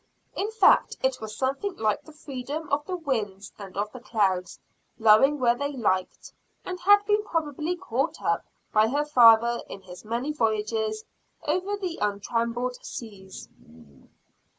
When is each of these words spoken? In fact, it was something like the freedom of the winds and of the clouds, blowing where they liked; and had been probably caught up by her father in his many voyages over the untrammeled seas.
In 0.35 0.49
fact, 0.49 0.97
it 1.03 1.21
was 1.21 1.37
something 1.37 1.75
like 1.75 2.01
the 2.01 2.11
freedom 2.11 2.67
of 2.69 2.83
the 2.87 2.95
winds 2.95 3.53
and 3.59 3.77
of 3.77 3.91
the 3.91 3.99
clouds, 3.99 4.57
blowing 4.97 5.37
where 5.39 5.53
they 5.55 5.73
liked; 5.73 6.33
and 6.65 6.79
had 6.79 7.05
been 7.05 7.23
probably 7.23 7.75
caught 7.75 8.19
up 8.19 8.43
by 8.73 8.87
her 8.87 9.05
father 9.05 9.61
in 9.69 9.83
his 9.83 10.03
many 10.03 10.33
voyages 10.33 11.05
over 11.45 11.77
the 11.77 11.99
untrammeled 12.01 12.83
seas. 12.83 13.47